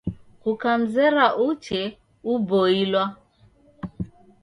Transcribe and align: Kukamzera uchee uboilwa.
Kukamzera 0.41 1.25
uchee 1.47 1.87
uboilwa. 2.33 3.03